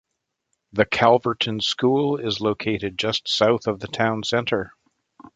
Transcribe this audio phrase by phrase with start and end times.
[0.73, 4.73] The Calverton School is located just south of the town center.